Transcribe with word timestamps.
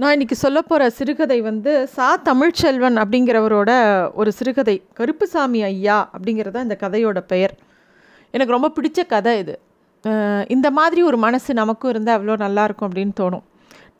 நான் 0.00 0.14
இன்றைக்கி 0.14 0.36
சொல்ல 0.42 0.58
போகிற 0.62 0.82
சிறுகதை 0.96 1.36
வந்து 1.46 1.70
சா 1.94 2.08
தமிழ்ச்செல்வன் 2.26 2.98
அப்படிங்கிறவரோட 3.02 3.70
ஒரு 4.20 4.30
சிறுகதை 4.32 4.74
கருப்புசாமி 4.98 5.60
ஐயா 5.68 5.96
அப்படிங்கிறத 6.14 6.62
இந்த 6.66 6.76
கதையோட 6.82 7.20
பெயர். 7.32 7.54
எனக்கு 8.34 8.54
ரொம்ப 8.56 8.68
பிடிச்ச 8.76 9.04
கதை 9.14 9.32
இது. 9.38 9.54
இந்த 10.46 10.70
மாதிரி 10.78 11.02
ஒரு 11.02 11.18
மனசு 11.24 11.56
நமக்கும் 11.60 11.92
இருந்தால் 11.92 12.16
அவ்வளோ 12.18 12.36
நல்லாயிருக்கும் 12.44 12.88
அப்படின்னு 12.88 13.14
தோணும். 13.22 13.44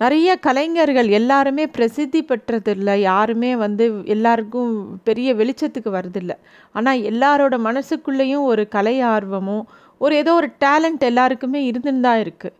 நிறைய 0.02 0.36
கலைஞர்கள் 0.46 1.10
எல்லாருமே 1.18 1.66
பிரசித்தி 1.76 2.22
பெற்றதில்லை 2.30 2.96
யாருமே 3.00 3.52
வந்து 3.64 3.86
எல்லாருக்கும் 4.16 4.72
பெரிய 5.10 5.34
வெளிச்சத்துக்கு 5.34 5.92
வரதில்லை 5.98 6.36
ஆனால் 6.74 7.04
எல்லாரோட 7.12 7.58
மனசுக்குள்ளேயும் 7.68 8.46
ஒரு 8.52 8.64
கலை 8.76 8.96
ஆர்வமும் 9.14 9.64
ஒரு 10.00 10.14
ஏதோ 10.22 10.34
ஒரு 10.34 10.50
டேலண்ட் 10.64 11.04
எல்லாருக்குமே 11.10 11.62
இருந்துன்னு 11.70 12.06
தான் 12.08 12.22
இருக்குது 12.24 12.57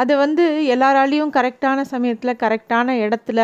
அது 0.00 0.12
வந்து 0.24 0.44
எல்லாராலையும் 0.74 1.34
கரெக்டான 1.36 1.84
சமயத்தில் 1.92 2.40
கரெக்டான 2.42 2.96
இடத்துல 3.04 3.40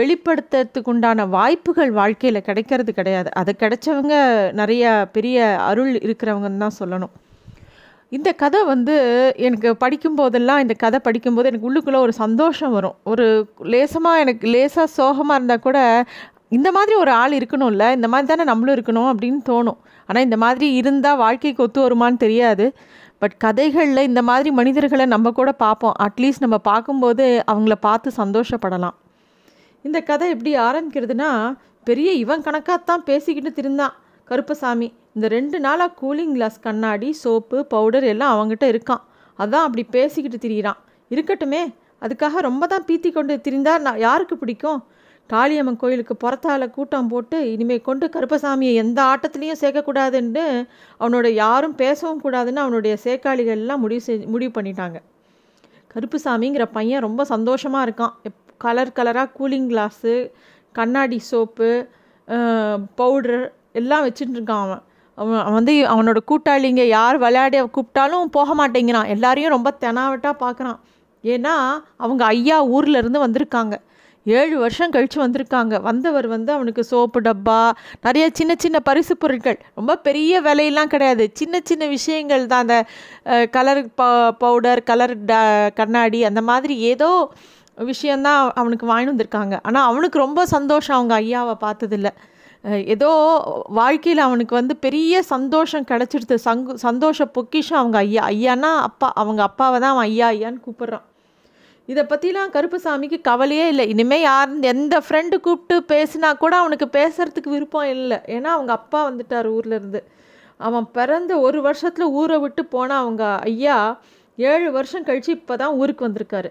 வெளிப்படுத்துறதுக்கு 0.00 0.90
உண்டான 0.92 1.26
வாய்ப்புகள் 1.36 1.90
வாழ்க்கையில் 1.98 2.46
கிடைக்கிறது 2.46 2.92
கிடையாது. 2.98 3.28
அது 3.40 3.50
கிடைச்சவங்க 3.62 4.14
நிறைய 4.60 4.84
பெரிய 5.16 5.38
அருள் 5.70 5.92
இருக்கிறவங்கன்னு 6.06 6.62
தான் 6.64 6.78
சொல்லணும். 6.80 7.12
இந்த 8.16 8.30
கதை 8.42 8.60
வந்து 8.70 8.94
எனக்கு 9.46 9.68
படிக்கும்போதெல்லாம் 9.84 10.62
இந்த 10.64 10.74
கதை 10.84 10.98
படிக்கும்போது 11.06 11.50
எனக்கு 11.50 11.68
உள்ளுக்குள்ளே 11.68 12.00
ஒரு 12.06 12.14
சந்தோஷம் 12.24 12.74
வரும். 12.76 12.96
ஒரு 13.12 13.26
லேசமாக 13.74 14.22
எனக்கு 14.24 14.46
லேசாக 14.54 14.88
சோகமாக 14.98 15.38
இருந்தால் 15.38 15.64
கூட 15.66 15.78
இந்த 16.56 16.68
மாதிரி 16.76 16.94
ஒரு 17.02 17.12
ஆள் 17.20 17.34
இருக்கணும்ல 17.38 17.84
இந்த 17.98 18.08
மாதிரி 18.12 18.26
தானே 18.30 18.44
நம்மளும் 18.50 18.76
இருக்கணும் 18.76 19.10
அப்படின்னு 19.12 19.40
தோணும். 19.50 19.78
ஆனால் 20.08 20.24
இந்த 20.26 20.38
மாதிரி 20.44 20.66
இருந்தால் 20.80 21.20
வாழ்க்கைக்கு 21.24 21.64
ஒத்து 21.66 21.80
வருமான்னு 21.86 22.22
தெரியாது. 22.24 22.66
பட் 23.22 23.34
கதைகளில் 23.44 24.08
இந்த 24.08 24.20
மாதிரி 24.28 24.50
மனிதர்களை 24.50 25.04
நம்ம 25.06 25.30
கூட 25.30 25.50
பார்ப்போம். 25.64 25.92
அட்லீஸ்ட் 26.04 26.44
நம்ம 26.44 26.58
பார்க்கும்போது 26.70 27.24
அவங்கள 27.52 27.74
பார்த்து 27.86 28.08
சந்தோஷப்படலாம். 28.16 28.96
இந்த 29.84 29.98
கதை 30.00 30.26
எப்படி 30.34 30.52
ஆரம்பிக்கிறதுனா 30.68 31.28
பெரிய 31.88 32.12
இவன் 32.22 32.42
கணக்காகத்தான் 32.46 33.04
பேசிக்கிட்டு 33.10 33.50
திருந்தான் 33.58 33.94
கருப்பசாமி 34.30 34.88
இந்த 35.14 35.28
ரெண்டு 35.28 35.60
நாளாக 35.60 35.94
கூலிங் 36.00 36.32
கிளாஸ் 36.32 36.58
கண்ணாடி 36.60 37.08
சோப்பு 37.12 37.58
பவுடர் 37.66 38.06
எல்லாம் 38.12 38.34
அவங்ககிட்ட 38.34 38.66
இருக்கான். 38.72 39.02
அதான் 39.38 39.66
அப்படி 39.66 39.84
பேசிக்கிட்டு 39.96 40.40
திரியிறான். 40.44 40.80
இருக்கட்டுமே 41.10 41.62
அதுக்காக 42.04 42.44
ரொம்ப 42.48 42.66
தான் 42.66 42.86
பீத்தி 42.88 43.12
கொண்டு 43.12 43.40
திரிந்தா 43.46 43.74
நான் 43.86 44.02
யாருக்கு 44.06 44.36
பிடிக்கும்? 44.36 44.80
காளியம்மன் 45.30 45.78
கோயிலுக்கு 45.82 46.14
புறத்தால 46.24 46.62
கூட்டம் 46.76 47.08
போட்டு 47.12 47.38
இனிமே 47.52 47.76
கொண்டு 47.88 48.06
கருப்பசாமியை 48.14 48.72
எந்த 48.82 48.98
ஆட்டத்துலேயும் 49.12 49.60
சேர்க்கக்கூடாதுன்னு 49.62 50.44
அவனோட 51.00 51.26
யாரும் 51.42 51.74
பேசவும் 51.82 52.22
கூடாதுன்னு 52.24 52.62
அவனுடைய 52.64 52.94
சேக்காளிகள் 53.04 53.60
எல்லாம் 53.62 53.82
முடிவு 53.84 54.02
செய் 54.06 54.30
முடிவு 54.34 54.52
பண்ணிட்டாங்க. 54.58 54.98
கருப்புசாமிங்கிற 55.94 56.64
பையன் 56.76 57.04
ரொம்ப 57.06 57.22
சந்தோஷமாக 57.32 57.86
இருக்கான். 57.86 58.14
எப் 58.28 58.40
கலர் 58.64 58.96
கலராக 58.98 59.30
கூலிங் 59.38 59.68
கிளாஸு 59.72 60.14
கண்ணாடி 60.74 61.18
சோப்பு 61.30 61.70
பவுடர் 63.00 63.44
எல்லாம் 63.80 64.04
வச்சுட்டு 64.06 64.36
இருக்கான் 64.38 64.64
அவன். 64.66 64.82
அவன் 65.18 65.40
அவன் 65.44 65.56
வந்து 65.58 65.74
அவனோட 65.92 66.18
கூட்டாளிங்க 66.30 66.82
யார் 66.96 67.16
விளையாடி 67.24 67.58
கூப்பிட்டாலும் 67.76 68.34
போக 68.36 68.54
மாட்டேங்கிறான். 68.60 69.10
எல்லாரையும் 69.14 69.54
ரொம்ப 69.56 69.70
தெனாவட்டாக 69.84 70.36
பார்க்குறான் 70.44 70.78
ஏன்னா 71.24 71.54
அவங்க 72.04 72.22
ஐயா 72.34 72.58
ஊரில் 72.76 73.00
இருந்து 73.00 73.24
வந்திருக்காங்க. 73.26 73.74
ஏழு 74.26 74.56
வருஷம் 74.62 74.92
கழித்து 74.94 75.18
வந்திருக்காங்க. 75.24 75.74
வந்தவர் 75.88 76.26
வந்து 76.34 76.50
அவனுக்கு 76.56 76.82
சோப்பு 76.90 77.20
டப்பா 77.20 77.58
நிறைய 78.06 78.24
சின்ன 78.38 78.52
சின்ன 78.64 78.78
பரிசு 78.88 79.14
பொருட்கள். 79.16 79.58
ரொம்ப 79.78 79.96
பெரிய 80.08 80.40
விலையெல்லாம் 80.46 80.92
கிடையாது. 80.94 81.24
சின்ன 81.40 81.60
சின்ன 81.70 81.86
விஷயங்கள் 81.96 82.44
தான். 82.52 82.64
அந்த 82.66 82.78
கலர் 83.56 83.82
ப 84.00 84.02
பவுடர் 84.42 84.82
கலர் 84.90 85.14
ட 85.30 85.34
கண்ணாடி 85.80 86.20
அந்த 86.30 86.42
மாதிரி 86.50 86.76
ஏதோ 86.92 87.10
விஷயந்தான் 87.90 88.40
அவனுக்கு 88.60 88.86
வாங்கி 88.92 89.10
வந்திருக்காங்க. 89.12 89.54
ஆனால் 89.68 89.88
அவனுக்கு 89.90 90.18
ரொம்ப 90.26 90.40
சந்தோஷம். 90.54 90.96
அவங்க 90.98 91.14
ஐயாவை 91.22 91.56
பார்த்ததில்ல. 91.66 92.10
ஏதோ 92.94 93.10
வாழ்க்கையில் 93.78 94.26
அவனுக்கு 94.26 94.54
வந்து 94.60 94.74
பெரிய 94.86 95.22
சந்தோஷம் 95.32 95.88
கிடச்சிடுது. 95.90 96.36
சங்கு 96.48 96.72
சந்தோஷ 96.88 97.24
பொக்கிஷம் 97.36 97.80
அவங்க 97.80 97.98
ஐயா 98.06 98.24
ஐயானா 98.34 98.70
அப்பா 98.88 99.08
அவங்க 99.22 99.42
அப்பாவை 99.48 99.78
தான் 99.80 99.94
அவன் 99.94 100.08
ஐயா 100.10 100.28
ஐயான்னு 100.34 100.62
கூப்பிட்றான். 100.66 101.06
இதை 101.92 102.02
பற்றிலாம் 102.10 102.52
கருப்புசாமிக்கு 102.56 103.18
கவலையே 103.28 103.66
இல்லை. 103.72 103.84
இனிமேல் 103.94 104.24
யார் 104.28 104.52
எந்த 104.72 104.96
ஃப்ரெண்டு 105.06 105.36
கூப்பிட்டு 105.46 105.76
பேசினா 105.92 106.30
கூட 106.42 106.54
அவனுக்கு 106.62 106.88
பேசுகிறதுக்கு 106.98 107.54
விருப்பம் 107.56 107.90
இல்லை. 107.96 108.18
ஏன்னா 108.36 108.50
அவங்க 108.56 108.72
அப்பா 108.80 109.00
வந்துட்டார் 109.10 109.48
ஊர்லேருந்து 109.56 110.02
அவன் 110.68 110.86
பிறந்த 110.96 111.32
ஒரு 111.46 111.58
வருஷத்தில் 111.68 112.12
ஊரை 112.20 112.36
விட்டு 112.42 112.62
போன 112.74 112.96
அவங்க 113.02 113.24
ஐயா 113.50 113.76
ஏழு 114.38 114.68
வருஷம் 114.76 115.06
கழித்து 115.08 115.32
இப்போ 115.38 115.54
தான் 115.62 115.76
ஊருக்கு 115.80 116.06
வந்திருக்காரு. 116.06 116.50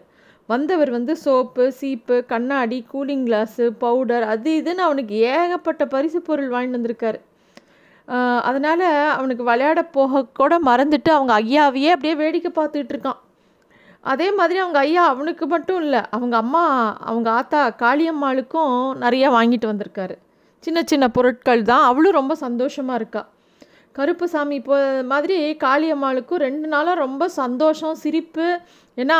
வந்தவர் 0.49 0.91
வந்து 0.95 1.13
சோப்பு 1.23 1.65
சீப்பு 1.79 2.15
கண்ணாடி 2.31 2.77
கூலிங் 2.93 3.25
கிளாஸு 3.27 3.65
பவுடர் 3.83 4.25
அது 4.33 4.51
இதுன்னு 4.61 4.83
அவனுக்கு 4.87 5.15
ஏகப்பட்ட 5.33 5.83
பரிசு 5.93 6.19
பொருள் 6.29 6.53
வாங்கிட்டு 6.53 6.79
வந்திருக்காரு. 6.79 7.19
அதனால் 8.49 8.85
அவனுக்கு 9.17 9.43
விளையாட 9.49 9.81
போக 9.97 10.23
கூட 10.39 10.53
மறந்துட்டு 10.69 11.11
அவங்க 11.17 11.33
ஐயாவையே 11.41 11.91
அப்படியே 11.95 12.15
வேடிக்கை 12.21 12.51
பார்த்துட்டு 12.59 12.93
இருக்கான். 12.95 13.19
அதே 14.03 14.27
மாதிரி 14.37 14.59
அவங்க 14.63 14.79
ஐயா 14.85 15.03
அவனுக்கு 15.13 15.45
மட்டும் 15.53 15.81
இல்லை 15.85 16.01
அவங்க 16.15 16.35
அம்மா 16.43 16.63
அவங்க 17.09 17.27
ஆத்தா 17.39 17.61
காளியம்மாளுக்கும் 17.83 18.73
நிறையா 19.03 19.27
வாங்கிட்டு 19.37 19.67
வந்திருக்காரு. 19.71 20.15
சின்ன 20.65 20.79
சின்ன 20.91 21.05
பொருட்கள் 21.17 21.61
தான். 21.69 21.83
அவளும் 21.89 22.17
ரொம்ப 22.19 22.33
சந்தோஷமாக 22.45 22.99
இருக்கா. 23.01 23.23
கருப்புசாமி 23.97 24.55
இப்போ 24.59 24.77
மாதிரி 25.11 25.37
காளியம்மாளுக்கும் 25.63 26.41
ரெண்டு 26.45 26.67
நாளாக 26.73 27.01
ரொம்ப 27.05 27.23
சந்தோஷம் 27.41 27.95
சிரிப்பு. 28.03 28.47
ஏன்னா 29.01 29.19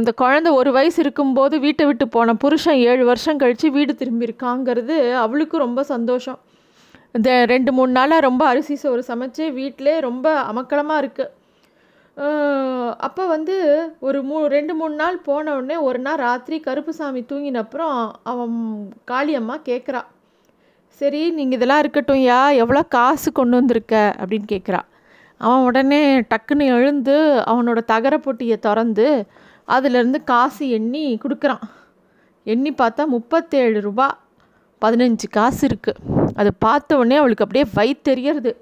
இந்த 0.00 0.10
குழந்தை 0.22 0.50
ஒரு 0.60 0.70
வயசு 0.78 0.98
இருக்கும்போது 1.04 1.54
வீட்டை 1.66 1.84
விட்டு 1.88 2.06
போன 2.16 2.34
புருஷன் 2.44 2.80
ஏழு 2.90 3.04
வருஷம் 3.10 3.40
கழித்து 3.42 3.70
வீடு 3.76 3.94
திரும்பியிருக்காங்கிறது 4.00 4.96
அவளுக்கும் 5.24 5.64
ரொம்ப 5.66 5.82
சந்தோஷம். 5.92 6.40
இந்த 7.18 7.30
ரெண்டு 7.52 7.70
மூணு 7.76 7.92
நாளாக 7.98 8.26
ரொம்ப 8.28 8.42
அரிசி 8.52 8.74
சோறு 8.82 9.02
சமைச்சு 9.12 9.46
வீட்டிலே 9.60 9.94
ரொம்ப 10.08 10.26
அமக்கலமாக 10.50 11.02
இருக்குது 11.04 11.32
அப்போ 12.96 13.26
வந்து 13.26 13.54
ஒரு 13.98 14.22
மூ 14.22 14.46
ரெண்டு 14.46 14.74
மூணு 14.74 14.94
நாள் 14.94 15.18
போன 15.18 15.54
உடனே 15.54 15.76
ஒரு 15.76 15.98
நாள் 15.98 16.16
ராத்திரி 16.16 16.60
கருப்புசாமி 16.60 17.20
தூங்கின 17.20 17.54
அப்புறம் 17.54 18.20
அவன் 18.22 18.56
காளியம்மா 19.10 19.56
கேட்குறா 19.64 20.02
சரி 20.90 21.30
நீங்கள் 21.30 21.56
இதெல்லாம் 21.56 21.78
இருக்கட்டும் 21.78 22.16
யா 22.16 22.54
எவ்வளோ 22.54 22.82
காசு 22.82 23.32
கொண்டு 23.32 23.56
வந்திருக்க? 23.56 24.14
அப்படின்னு 24.18 24.46
கேட்குறா 24.52 24.80
அவன் 25.36 25.64
உடனே 25.64 26.20
டக்குன்னு 26.20 26.66
எழுந்து 26.66 27.44
அவனோட 27.46 27.78
தகர 27.84 28.18
பொட்டியை 28.18 28.58
திறந்து 28.58 29.26
அதுலேருந்து 29.68 30.24
காசு 30.24 30.68
எண்ணி 30.68 31.18
கொடுக்குறான். 31.22 31.64
எண்ணி 32.44 32.70
பார்த்தா 32.72 33.06
முப்பத்தேழு 33.06 33.80
ரூபா. 33.80 34.18
பதினஞ்சு 34.82 35.26
காசு 35.30 35.68
இருக்குது 35.68 36.00
அதை 36.34 36.50
பார்த்த 36.58 36.96
உடனே 36.96 37.16
அவளுக்கு 37.16 37.44
அப்படியே 37.44 37.64
வயிற்றெரியறது 37.74 38.52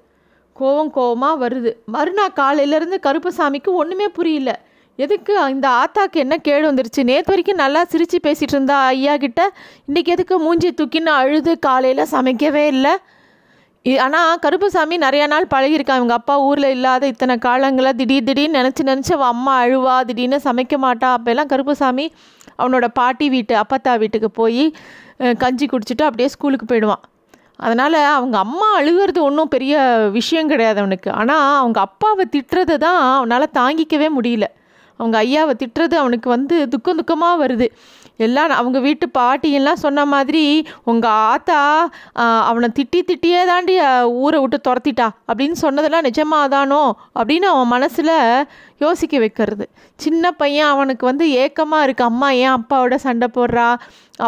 கோவம் 0.61 0.91
கோவமாக 0.97 1.41
வருது. 1.43 1.71
மறுநாள் 1.95 2.37
காலையிலேருந்து 2.41 2.99
கருப்பசாமிக்கு 3.07 3.71
ஒன்றுமே 3.81 4.09
புரியல. 4.17 4.51
எதுக்கு 4.99 5.33
இந்த 5.53 5.67
ஆத்தாக்கு 5.81 6.17
என்ன 6.23 6.35
கேடு 6.47 6.63
வந்துருச்சு? 6.69 7.01
நேற்று 7.09 7.31
வரைக்கும் 7.31 7.61
நல்லா 7.61 7.81
சிரித்து 7.91 8.17
பேசிகிட்டு 8.25 8.55
இருந்தா 8.55 8.77
ஐயா 8.89 9.13
கிட்ட. 9.23 9.41
இன்றைக்கி 9.87 10.11
எதுக்கு 10.15 10.35
மூஞ்சி 10.45 10.69
தூக்கின்னு 10.79 11.11
அழுது 11.21 11.53
காலையில் 11.67 12.11
சமைக்கவே 12.15 12.65
இல்லை? 12.73 12.93
ஆனால் 14.05 14.39
கருப்புசாமி 14.43 14.95
நிறையா 15.03 15.25
நாள் 15.31 15.51
பழகியிருக்கான் 15.53 15.99
இவங்க 15.99 16.15
அப்பா 16.19 16.35
ஊரில் 16.47 16.73
இல்லாத 16.75 17.07
இத்தனை 17.13 17.35
காலங்களில் 17.45 17.97
திடீர் 18.01 18.27
திடீர்னு 18.27 18.57
நினச்சி 18.59 18.83
நினச்சி 18.89 19.13
அவன் 19.15 19.31
அம்மா 19.35 19.53
அழுவா 19.63 19.95
திடீர்னு 20.09 20.39
சமைக்க 20.47 20.77
மாட்டா. 20.85 21.09
அப்போல்லாம் 21.17 21.49
கருப்புசாமி 21.53 22.05
அவனோட 22.61 22.87
பாட்டி 22.99 23.27
வீட்டு 23.35 23.55
அப்பத்தா 23.61 23.93
வீட்டுக்கு 24.03 24.31
போய் 24.41 24.65
கஞ்சி 25.43 25.65
குடிச்சிட்டு 25.71 26.05
அப்படியே 26.09 26.29
ஸ்கூலுக்கு 26.35 26.67
போயிடுவான். 26.71 27.03
அதனால் 27.61 27.97
அவங்க 28.17 28.35
அம்மா 28.37 28.67
அழுகிறது 28.79 29.19
ஒன்றும் 29.23 29.53
பெரிய 29.55 29.75
விஷயம் 30.11 30.47
கிடையாது 30.47 30.79
அவனுக்கு. 30.79 31.09
ஆனால் 31.11 31.57
அவங்க 31.59 31.79
அப்பாவை 31.79 32.25
திட்டுறதை 32.35 32.77
தான் 32.77 32.99
அவனால் 33.17 33.53
தாங்கிக்கவே 33.59 34.07
முடியல. 34.17 34.47
அவங்க 34.99 35.15
ஐயாவை 35.23 35.53
திட்டுறது 35.61 35.95
அவனுக்கு 36.03 36.27
வந்து 36.29 36.55
துக்கம் 36.67 36.99
துக்கமாக 36.99 37.41
வருது. 37.43 37.67
எல்லாம் 38.25 38.53
அவங்க 38.61 38.79
வீட்டு 38.85 39.05
பாட்டியெல்லாம் 39.17 39.81
சொன்ன 39.83 40.05
மாதிரி 40.13 40.43
உங்கள் 40.91 41.17
ஆத்தா 41.31 41.59
அவனை 42.49 42.67
திட்டி 42.77 42.99
திட்டியே 43.09 43.41
தாண்டி 43.49 43.75
ஊரை 44.23 44.39
விட்டு 44.43 44.57
துரத்திட்டா. 44.67 45.07
அப்படின்னு 45.29 45.57
சொன்னதெல்லாம் 45.63 46.07
நிஜமாதானோ 46.09 46.81
அப்படின்னு 47.19 47.47
அவன் 47.53 47.71
மனசில் 47.75 48.13
யோசிக்க 48.85 49.15
வைக்கிறது. 49.23 49.65
சின்ன 50.05 50.31
பையன் 50.41 50.71
அவனுக்கு 50.73 51.05
வந்து 51.11 51.25
ஏக்கமாக 51.43 51.85
இருக்குது 51.87 52.09
அம்மா 52.11 52.29
ஏன் 52.43 52.55
அப்பாவோட 52.57 52.95
சண்டை 53.07 53.29
போடுறா? 53.37 53.67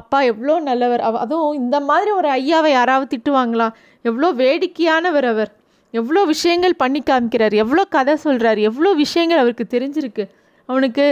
அப்பா 0.01 0.19
எவ்வளோ 0.31 0.55
நல்லவர். 0.69 1.03
அவ 1.07 1.19
அதுவும் 1.25 1.59
இந்த 1.63 1.77
மாதிரி 1.89 2.11
ஒரு 2.19 2.29
ஐயாவை 2.39 2.71
யாராவது 2.79 3.11
திட்டுவாங்களா? 3.13 3.67
எவ்வளோ 4.09 4.29
வேடிக்கையானவர் 4.43 5.27
அவர். 5.33 5.51
எவ்வளோ 5.93 6.21
விஷயங்கள் 6.33 6.79
பண்ணி 6.83 7.01
காமிக்கிறார். 7.09 7.55
எவ்வளோ 7.63 7.83
கதை 7.95 8.13
சொல்கிறார் 8.25 8.59
எவ்வளோ 8.69 8.91
விஷயங்கள் 9.01 9.41
அவருக்கு 9.41 9.65
தெரிஞ்சிருக்கு. 9.73 10.23
அவனுக்கு 10.69 11.05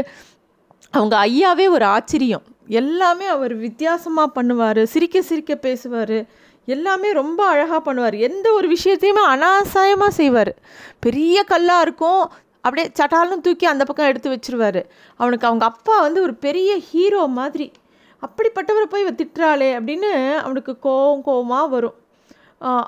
அவங்க 0.94 1.16
ஐயாவே 1.28 1.66
ஒரு 1.76 1.86
ஆச்சரியம். 1.96 2.46
எல்லாமே 2.68 3.28
அவர் 3.36 3.54
வித்தியாசமாக 3.66 4.34
பண்ணுவார் 4.38 4.82
சிரிக்க 4.94 5.22
சிரிக்க 5.30 5.56
பேசுவார் 5.56 6.18
எல்லாமே 6.68 7.10
ரொம்ப 7.20 7.42
அழகாக 7.54 7.80
பண்ணுவார். 7.86 8.18
எந்த 8.28 8.48
ஒரு 8.58 8.68
விஷயத்தையுமே 8.76 9.24
அனாசாயமாக 9.34 10.18
செய்வார். 10.20 10.52
பெரிய 11.06 11.44
கல்லாக 11.52 11.86
இருக்கும் 11.86 12.24
அப்படியே 12.66 12.88
சட்டாலும் 13.00 13.44
தூக்கி 13.46 13.66
அந்த 13.72 13.84
பக்கம் 13.90 14.10
எடுத்து 14.12 14.34
வச்சிருவாரு. 14.34 14.82
அவனுக்கு 15.20 15.48
அவங்க 15.50 15.66
அப்பா 15.72 15.96
வந்து 16.08 16.20
ஒரு 16.28 16.34
பெரிய 16.46 16.72
ஹீரோ 16.90 17.24
மாதிரி. 17.40 17.68
அப்படிப்பட்டவரை 18.26 18.88
போய் 18.90 19.04
இவ 19.06 19.14
திட்டுறாளே 19.22 19.70
அப்படின்னு 19.78 20.12
அவனுக்கு 20.46 20.74
கோவம் 20.88 21.26
கோவமாக 21.28 21.70
வரும். 21.76 21.98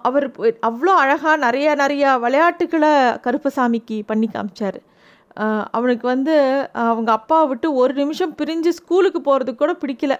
அவர் 0.07 0.25
அவ்வளோ 0.69 0.93
அழகாக 1.03 1.35
நிறைய 1.45 1.69
நிறையா 1.83 2.09
விளையாட்டுக்களை 2.25 2.91
கருப்பசாமிக்கு 3.25 3.97
பண்ணி 4.11 4.27
காமிச்சார். 4.33 4.77
அவனுக்கு 5.75 6.05
வந்து 6.07 6.35
அவங்க 6.89 7.09
அப்பாவை 7.17 7.45
விட்டு 7.47 7.67
ஒரு 7.81 7.93
நிமிஷம் 8.01 8.33
பிரிஞ்சு 8.39 8.71
ஸ்கூலுக்கு 8.79 9.19
போகிறதுக்கு 9.19 9.61
கூட 9.63 9.73
பிடிக்கல. 9.83 10.15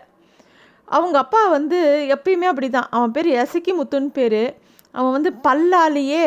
அவங்க 0.87 1.17
அப்பா 1.23 1.41
வந்து 1.57 1.79
எப்பயுமே 2.15 2.47
அப்படி 2.51 2.69
தான் 2.69 2.91
அவன் 2.95 3.13
பேர் 3.15 3.29
எசக்கி 3.41 3.73
முத்துன்னு 3.79 4.11
பேர். 4.19 4.41
அவன் 4.95 5.15
வந்து 5.17 5.31
பல்லாலேயே 5.47 6.25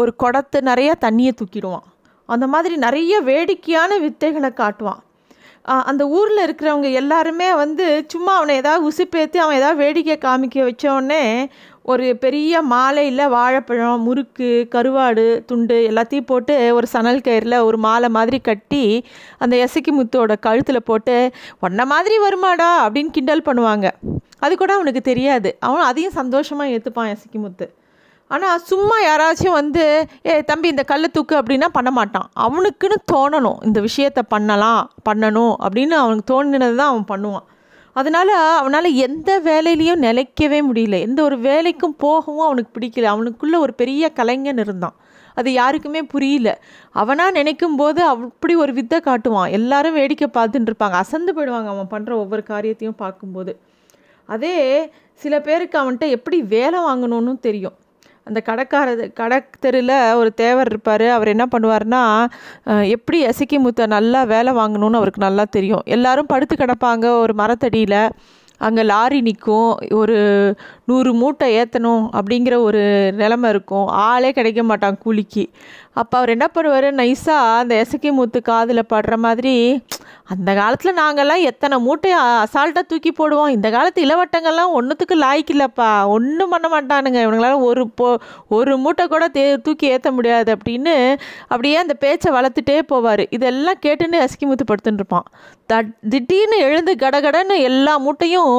ஒரு 0.00 0.12
குடத்து 0.22 0.58
நிறையா 0.70 0.92
தண்ணியை 1.06 1.32
தூக்கிடுவான். 1.40 1.86
அந்த 2.28 2.46
மாதிரி 2.54 2.74
நிறைய 2.86 3.14
வேடிக்கையான 3.30 3.98
வித்தைகளை 4.06 4.50
காட்டுவான். 4.60 5.00
அந்த 5.90 6.02
ஊரில் 6.18 6.44
இருக்கிறவங்க 6.44 6.88
எல்லாருமே 7.00 7.48
வந்து 7.62 7.86
சும்மா 8.12 8.32
அவனை 8.36 8.54
ஏதாவது 8.60 8.86
உசுப்பேற்றி 8.90 9.38
அவன் 9.42 9.58
ஏதாவது 9.58 9.80
வேடிக்கை 9.82 10.16
காமிக்க 10.22 10.58
வச்சோடனே 10.68 11.22
ஒரு 11.84 12.06
பெரிய 12.24 12.62
மாலையில் 12.72 13.32
வாழைப்பழம் 13.34 14.04
முறுக்கு 14.06 14.48
கருவாடு 14.74 15.24
துண்டு 15.48 15.76
எல்லாத்தையும் 15.90 16.28
போட்டு 16.30 16.54
ஒரு 16.78 16.86
சணல் 16.94 17.24
கயிறில் 17.26 17.56
ஒரு 17.68 17.78
மாலை 17.86 18.08
மாதிரி 18.16 18.38
கட்டி 18.48 18.84
அந்த 19.42 19.54
எசக்கி 19.66 19.92
முத்தோட 19.98 20.34
கழுத்தில் 20.46 20.86
போட்டு 20.90 21.16
உன்ன 21.66 21.86
மாதிரி 21.92 22.16
வருமாடா 22.26 22.70
அப்படின்னு 22.84 23.14
கிண்டல் 23.16 23.46
பண்ணுவாங்க. 23.48 23.86
அது 24.44 24.52
கூட 24.56 24.72
அவனுக்கு 24.78 25.02
தெரியாது. 25.10 25.50
அவன் 25.68 25.86
அதையும் 25.90 26.18
சந்தோஷமாக 26.20 26.72
ஏற்றுப்பான் 26.76 27.12
எசக்கி 27.14 27.40
முத்து. 27.44 27.68
ஆனால் 28.30 28.60
சும்மா 28.70 28.96
யாராச்சும் 29.06 29.56
வந்து 29.60 29.84
ஏ 30.30 30.34
தம்பி 30.50 30.68
இந்த 30.72 30.82
கல்லை 30.90 31.08
தூக்கு 31.14 31.34
அப்படின்னா 31.40 31.68
பண்ண 31.78 31.90
மாட்டான். 31.90 32.28
அவனுக்குன்னு 32.46 32.98
தோணணும். 33.12 33.58
இந்த 33.68 33.78
விஷயத்த 33.88 34.20
பண்ணலாம் 34.34 34.82
பண்ணணும் 35.08 35.54
அப்படின்னு 35.64 35.96
அவனுக்கு 36.02 36.30
தோணினது 36.32 36.76
தான் 36.80 36.92
அவன் 36.92 37.10
பண்ணுவான். 37.12 37.46
அதனால் 37.92 38.28
அவனால் 38.56 38.92
எந்த 38.92 39.40
வேலையிலையும் 39.44 40.02
நிலைக்கவே 40.02 40.60
முடியல. 40.72 41.00
எந்த 41.00 41.22
ஒரு 41.22 41.36
வேலைக்கும் 41.38 41.94
போகவும் 41.98 42.44
அவனுக்கு 42.44 42.80
பிடிக்கல. 42.80 43.02
அவனுக்குள்ளே 43.02 43.58
ஒரு 43.58 43.74
பெரிய 43.74 44.12
கலைஞன் 44.12 44.58
இருந்தான். 44.58 44.96
அது 45.34 45.52
யாருக்குமே 45.52 46.02
புரியல. 46.02 46.60
அவனாக 46.90 47.30
நினைக்கும் 47.30 47.76
போது 47.76 48.02
அப்படி 48.02 48.54
ஒரு 48.54 48.72
வித்தை 48.72 49.00
காட்டுவான். 49.00 49.50
எல்லாரும் 49.50 49.92
வேடிக்கை 49.92 50.28
பார்த்துட்டு 50.34 50.70
இருப்பாங்க. 50.70 50.90
அசந்து 50.90 51.32
போயிடுவாங்க 51.32 51.66
அவன் 51.66 51.92
பண்ணுற 51.94 52.12
ஒவ்வொரு 52.12 52.42
காரியத்தையும் 52.42 52.96
பார்க்கும்போது. 52.96 53.60
அதே 54.24 54.90
சில 55.14 55.40
பேருக்கு 55.40 55.76
அவன்கிட்ட 55.80 56.08
எப்படி 56.08 56.42
வேலை 56.42 56.78
வாங்கணும்னு 56.78 57.38
தெரியும். 57.38 57.76
அந்த 58.28 58.40
கடைக்காரது 58.48 59.04
கடை 59.20 59.38
தெருவில் 59.64 59.96
ஒரு 60.20 60.30
தேவர் 60.42 60.70
இருப்பார். 60.72 61.06
அவர் 61.16 61.32
என்ன 61.34 61.46
பண்ணுவார்னா 61.52 62.02
எப்படி 62.96 63.20
எசக்கி 63.30 63.58
முத்த 63.64 63.86
நல்லா 63.96 64.22
வேலை 64.34 64.52
வாங்கணும்னு 64.60 65.00
அவருக்கு 65.00 65.26
நல்லா 65.28 65.46
தெரியும். 65.56 65.86
எல்லாரும் 65.96 66.30
படுத்து 66.32 66.56
கிடப்பாங்க 66.56 67.06
ஒரு 67.22 67.34
மரத்தடியில். 67.42 68.02
அங்கே 68.66 68.82
லாரி 68.90 69.18
நிற்கும் 69.26 69.70
ஒரு 69.98 70.16
நூறு 70.88 71.10
மூட்டை 71.20 71.46
ஏற்றணும் 71.60 72.02
அப்படிங்கிற 72.18 72.54
ஒரு 72.68 72.82
நிலமை 73.20 73.48
இருக்கும். 73.54 73.86
ஆளே 74.08 74.30
கிடைக்க 74.38 74.62
மாட்டான் 74.70 74.98
கூலிக்கு. 75.04 75.44
அப்போ 76.00 76.14
அவர் 76.18 76.34
என்ன 76.34 76.46
பண்ணுவார்? 76.56 76.88
நைஸாக 77.00 77.56
அந்த 77.60 77.74
எசக்கி 77.84 78.10
மூத்து 78.18 78.40
காதில் 78.50 78.90
படுற 78.92 79.16
மாதிரி 79.26 79.54
அந்த 80.32 80.50
காலத்தில் 80.58 80.98
நாங்கள்லாம் 80.98 81.46
எத்தனை 81.50 81.76
மூட்டையை 81.78 82.18
அசால்ட்டாக 82.20 82.84
தூக்கி 82.90 83.10
போடுவோம். 83.10 83.54
இந்த 83.56 83.68
காலத்து 83.70 84.04
இளவட்டங்கள்லாம் 84.04 84.74
ஒன்றுத்துக்கு 84.78 85.16
லாய்க்கில்லப்பா 85.24 85.88
ஒன்றும் 86.06 86.52
பண்ண 86.54 86.66
மாட்டானுங்க. 86.74 87.18
இவனுங்களால 87.24 87.56
ஒரு 87.70 87.84
போ 88.00 88.08
ஒரு 88.48 88.74
மூட்டை 88.76 89.06
கூட 89.06 89.28
தே 89.28 89.44
தூக்கி 89.62 89.86
ஏற்ற 89.86 90.10
முடியாது 90.12 90.50
அப்படின்னு 90.56 90.94
அப்படியே 91.42 91.76
அந்த 91.76 91.94
பேச்சை 91.94 92.32
வளர்த்துட்டே 92.32 92.78
போவார். 92.92 93.24
இதெல்லாம் 93.30 93.82
கேட்டுன்னு 93.86 94.24
அசிக்கி 94.26 94.46
மூத்து 94.50 94.70
படுத்துன்னு 94.70 95.02
இருப்பான் 95.02 95.26
தட் 95.72 95.90
திடீர்னு 96.08 96.58
எழுந்து 96.68 96.94
கடகடன்னு 97.04 97.56
எல்லா 97.70 97.96
மூட்டையும் 98.06 98.56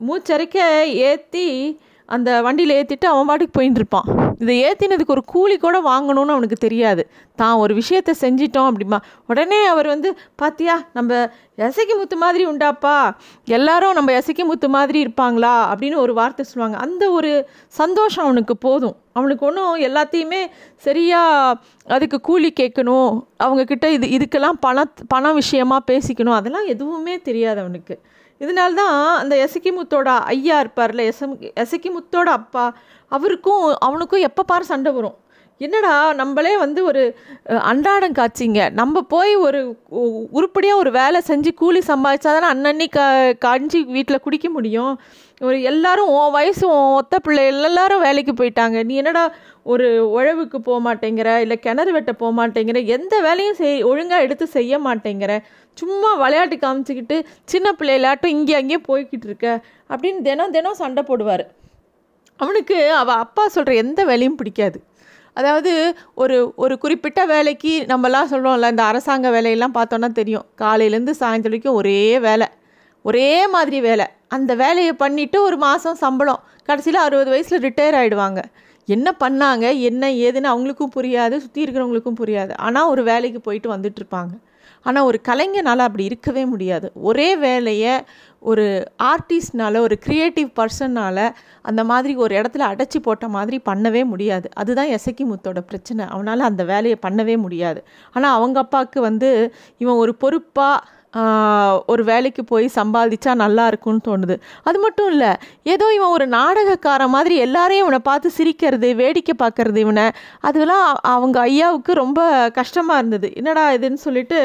மூச்சரிக்க 0.00 0.58
ஏற்றி 1.08 1.48
அந்த 2.06 2.42
வண்டியில் 2.42 2.74
ஏற்றிட்டு 2.76 3.04
அவன் 3.04 3.26
பாட்டுக்கு 3.26 3.60
போயின்னு 3.60 3.80
இருப்பான் 3.82 4.08
இதை 4.38 4.54
ஏற்றினதுக்கு 4.64 5.14
ஒரு 5.16 5.22
கூலி 5.24 5.56
கூட 5.56 5.80
வாங்கணும்னு 5.80 6.34
அவனுக்கு 6.34 6.56
தெரியாது. 6.56 7.10
தான் 7.34 7.54
ஒரு 7.54 7.74
விஷயத்த 7.74 8.10
செஞ்சிட்டோம் 8.20 8.68
அப்படிமா 8.70 8.98
உடனே 9.26 9.64
அவர் 9.64 9.86
வந்து 9.86 10.18
பாத்தியா 10.36 10.82
நம்ம 10.92 11.30
எசைக்கு 11.56 11.94
முத்து 11.98 12.16
மாதிரி 12.16 12.46
உண்டாப்பா? 12.46 13.14
எல்லாரும் 13.44 13.92
நம்ம 13.92 14.12
எசைக்கு 14.12 14.44
முத்து 14.44 14.68
மாதிரி 14.68 15.04
இருப்பாங்களா? 15.04 15.54
அப்படின்னு 15.72 15.96
ஒரு 15.96 16.14
வார்த்தை 16.14 16.44
சொல்லுவாங்க. 16.44 16.86
அந்த 16.86 17.10
ஒரு 17.10 17.48
சந்தோஷம் 17.66 18.24
அவனுக்கு 18.24 18.56
போதும். 18.56 18.96
அவனுக்கு 19.12 19.46
ஒன்றும் 19.46 19.76
எல்லாத்தையுமே 19.76 20.46
சரியாக 20.76 21.60
அதுக்கு 21.86 22.20
கூலி 22.20 22.52
கேட்கணும். 22.60 23.26
அவங்கக்கிட்ட 23.44 23.86
இது 23.90 24.06
இதுக்கெல்லாம் 24.18 24.58
பண 24.60 24.84
பணம் 25.08 25.34
விஷயமா 25.34 25.80
பேசிக்கணும். 25.90 26.38
அதெல்லாம் 26.40 26.66
எதுவுமே 26.66 27.20
தெரியாது 27.20 27.60
அவனுக்கு. 27.60 28.00
இதனால்தான் 28.42 28.96
அந்த 29.22 29.34
எசக்கிமுத்தோட 29.46 30.08
ஐயா 30.34 30.56
இருப்பார்ல 30.62 31.02
எசம் 31.12 31.34
எசக்கிமுத்தோட 31.64 32.28
அப்பா 32.40 32.64
அவருக்கும் 33.12 33.64
அவனுக்கும் 33.86 34.26
எப்போ 34.28 34.42
பாரு 34.52 34.64
சண்டை 34.72 34.92
வரும். 34.98 35.18
என்னடா 35.60 35.94
நம்மளே 36.20 36.52
வந்து 36.62 36.80
ஒரு 36.90 37.02
அன்றாடம் 37.70 38.16
காய்ச்சிங்க 38.18 38.62
நம்ம 38.78 39.02
போய் 39.12 39.32
ஒரு 39.46 39.60
உருப்படியாக 40.38 40.80
ஒரு 40.82 40.90
வேலை 41.00 41.18
செஞ்சு 41.28 41.50
கூலி 41.60 41.80
சம்பாதிச்சா 41.90 42.30
தானே 42.36 42.48
அன்னன்னி 42.52 42.86
க 42.96 43.00
காஞ்சி 43.44 43.80
வீட்டில் 43.96 44.24
குடிக்க 44.24 44.48
முடியும். 44.56 44.92
ஒரு 45.48 45.56
எல்லாரும் 45.70 46.10
உன் 46.16 46.34
வயசு 46.38 46.64
உன் 46.76 46.96
ஒத்த 46.98 47.14
பிள்ளை 47.24 47.44
எல்லாரும் 47.52 48.04
வேலைக்கு 48.06 48.32
போயிட்டாங்க. 48.40 48.78
நீ 48.88 48.94
என்னடா 49.02 49.24
ஒரு 49.72 49.86
உழவுக்கு 50.18 50.58
போக 50.68 50.78
மாட்டேங்கிற 50.86 51.28
இல்லை 51.44 51.56
கிணறு 51.66 51.92
வெட்ட 51.96 52.12
போக 52.22 52.32
மாட்டேங்கிற 52.40 52.78
எந்த 52.96 53.14
வேலையும் 53.26 53.58
செய் 53.60 53.86
ஒழுங்காக 53.90 54.24
எடுத்து 54.26 54.46
செய்ய 54.56 54.78
மாட்டேங்கிற 54.86 55.34
சும்மா 55.74 56.14
விளையாட்டு 56.14 56.56
காமிச்சிக்கிட்டு 56.56 57.24
சின்ன 57.44 57.68
பிள்ளைகளாட்டும் 57.78 58.34
இங்கே 58.36 58.54
அங்கேயே 58.54 58.80
போய்கிட்டு 58.88 59.26
இருக்க. 59.30 59.64
அப்படின்னு 59.90 60.22
தினம் 60.22 60.50
தினம் 60.50 60.74
சண்டை 60.74 61.04
போடுவார். 61.08 61.44
அவனுக்கு 62.36 62.90
அவள் 62.92 63.14
அப்பா 63.14 63.48
சொல்கிற 63.48 63.74
எந்த 63.74 64.04
வேலையும் 64.04 64.34
பிடிக்காது. 64.34 64.78
அதாவது 65.34 65.94
ஒரு 66.14 66.52
ஒரு 66.56 66.78
குறிப்பிட்ட 66.78 67.26
வேலைக்கு 67.26 67.84
நம்மலாம் 67.88 68.30
சொல்கிறோம்ல 68.30 68.68
இந்த 68.68 68.82
அரசாங்க 68.82 69.30
வேலையெல்லாம் 69.30 69.74
பார்த்தோன்னா 69.74 70.12
தெரியும். 70.12 70.46
காலையிலேருந்து 70.58 71.14
சாயந்தரம் 71.20 71.52
வரைக்கும் 71.52 71.74
ஒரே 71.74 72.18
வேலை. 72.18 72.46
ஒரே 73.02 73.46
மாதிரி 73.46 73.80
வேலை. 73.80 74.06
அந்த 74.28 74.54
வேலையை 74.54 74.92
பண்ணிவிட்டு 74.98 75.38
ஒரு 75.38 75.56
மாதம் 75.56 75.94
சம்பளம். 75.94 76.42
கடைசியில் 76.64 77.00
அறுபது 77.00 77.30
வயசில் 77.30 77.62
ரிட்டையர் 77.62 77.98
ஆகிடுவாங்க 78.00 78.42
என்ன 78.88 79.08
பண்ணாங்க? 79.20 79.78
என்ன 79.78 80.10
ஏதுன்னு 80.10 80.48
அவங்களுக்கும் 80.54 80.94
புரியாது. 80.94 81.36
சுற்றி 81.36 81.64
இருக்கிறவங்களுக்கும் 81.64 82.20
புரியாது. 82.20 82.52
ஆனால் 82.56 82.88
ஒரு 82.88 83.02
வேலைக்கு 83.02 83.40
போயிட்டு 83.40 83.68
வந்துட்டுருப்பாங்க 83.74 84.00
இருப்பாங்க. 84.00 84.32
ஆனால் 84.82 85.04
ஒரு 85.04 85.20
கலைஞனால் 85.20 85.78
அப்படி 85.78 86.04
இருக்கவே 86.04 86.44
முடியாது. 86.44 86.92
ஒரே 86.94 87.36
வேலையை 87.36 87.94
ஒரு 88.40 88.92
ஆர்டிஸ்ட்னால் 89.02 89.78
ஒரு 89.78 89.98
க்ரியேட்டிவ் 90.06 90.48
பர்சன்னால் 90.60 91.24
அந்த 91.62 91.84
மாதிரி 91.84 92.16
ஒரு 92.16 92.32
இடத்துல 92.36 92.64
அடைச்சி 92.70 92.98
போட்ட 93.02 93.28
மாதிரி 93.28 93.60
பண்ணவே 93.64 94.04
முடியாது. 94.04 94.48
அதுதான் 94.54 94.86
எசக்கி 94.86 95.24
முத்தோட 95.24 95.60
பிரச்சனை. 95.60 96.04
அவனால் 96.08 96.40
அந்த 96.40 96.64
வேலையை 96.64 96.98
பண்ணவே 97.06 97.36
முடியாது. 97.38 97.82
ஆனால் 98.12 98.36
அவங்க 98.36 98.58
அப்பாவுக்கு 98.58 99.00
வந்து 99.00 99.54
இவன் 99.78 99.94
ஒரு 99.94 100.14
பொறுப்பாக 100.14 100.84
ஒரு 101.92 102.02
வேலைக்கு 102.10 102.42
போய் 102.44 102.66
சம்பாதிச்சா 102.76 103.32
நல்லா 103.42 103.64
இருக்கும்னு 103.70 104.04
தோணுது. 104.08 104.36
அது 104.68 104.78
மட்டும் 104.84 105.10
இல்லை 105.12 105.32
ஏதோ 105.74 105.86
இவன் 105.96 106.14
ஒரு 106.16 106.26
நாடகக்கார 106.36 107.08
மாதிரி 107.14 107.34
எல்லாரையும் 107.46 107.84
இவனை 107.84 108.00
பார்த்து 108.10 108.30
சிரிக்கிறது 108.38 108.90
வேடிக்கை 109.02 109.34
பார்க்கறது 109.42 109.80
இவனை 109.84 110.06
அதெல்லாம் 110.48 110.86
அவங்க 111.14 111.38
ஐயாவுக்கு 111.48 111.94
ரொம்ப 112.04 112.20
கஷ்டமாக 112.60 113.00
இருந்தது. 113.00 113.30
என்னடா 113.40 113.66
இதுன்னு 113.78 114.04
சொல்லிட்டு 114.06 114.40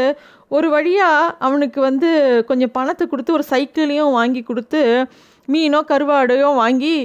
ஒரு 0.57 0.67
வழியாக 0.75 1.31
அவனுக்கு 1.47 1.79
வந்து 1.81 2.09
கொஞ்சம் 2.51 2.75
பணத்தை 2.77 3.07
கொடுத்து 3.07 3.37
ஒரு 3.37 3.45
சைக்கிளையும் 3.53 4.17
வாங்கி 4.19 4.43
கொடுத்து 4.43 4.81
மீனோ 5.47 5.81
கருவாடையோ 5.91 6.51
வாங்கி 6.61 6.95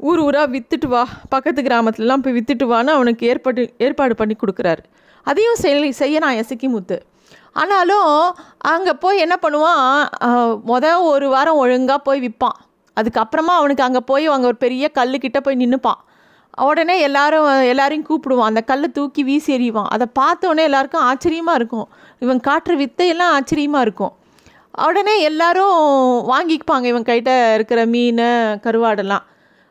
ஊர் 0.00 0.20
ஊராக 0.24 0.52
விற்றுட்டு 0.54 0.88
வா 0.92 1.04
பக்கத்து 1.34 1.60
கிராமத்துலலாம் 1.62 2.22
போய் 2.24 2.36
விற்றுட்டு 2.38 2.66
வான்னு 2.72 2.96
அவனுக்கு 2.96 3.24
ஏற்பாடு 3.26 3.62
ஏற்பாடு 3.86 4.14
பண்ணி 4.14 4.34
கொடுக்குறாரு. 4.42 4.82
அதையும் 5.26 5.60
செய் 5.62 5.96
செய்ய 6.00 6.18
நான் 6.24 6.40
எசக்கி 6.42 6.68
முத்து. 6.74 6.98
ஆனாலும் 7.52 8.10
அங்கே 8.72 8.92
போய் 9.04 9.22
என்ன 9.24 9.38
பண்ணுவான்? 9.44 9.86
மொதல் 10.70 11.06
ஒரு 11.12 11.28
வாரம் 11.28 11.60
ஒழுங்காக 11.62 12.00
போய் 12.08 12.22
விற்பான் 12.26 12.58
அதுக்கப்புறமா 12.96 13.54
அவனுக்கு 13.60 13.86
அங்கே 13.86 14.00
போய் 14.10 14.26
அங்கே 14.34 14.48
ஒரு 14.50 14.58
பெரிய 14.66 14.90
கல்லுக்கிட்ட 14.98 15.40
போய் 15.46 15.60
நின்றுப்பான் 15.62 16.00
உடனே 16.68 16.94
எல்லாரும் 17.06 17.48
எல்லாரையும் 17.72 18.06
கூப்பிடுவான். 18.08 18.50
அந்த 18.50 18.60
கல்லை 18.70 18.88
தூக்கி 18.96 19.22
வீசி 19.28 19.50
எறிவான். 19.56 19.90
அதை 19.94 20.06
பார்த்தோன்னே 20.20 20.62
எல்லாருக்கும் 20.68 21.04
ஆச்சரியமாக 21.10 21.58
இருக்கும். 21.60 21.88
இவன் 22.24 22.40
காட்டுற 22.48 22.74
வித்தையெல்லாம் 22.80 23.34
ஆச்சரியமாக 23.36 23.84
இருக்கும். 23.86 24.14
உடனே 24.86 25.14
எல்லாரும் 25.28 25.76
வாங்கிப்பாங்க 26.32 26.86
இவன் 26.92 27.06
கிட்ட 27.10 27.32
இருக்கிற 27.54 27.80
மீன் 27.86 28.24
கருவாடெல்லாம். 28.64 29.24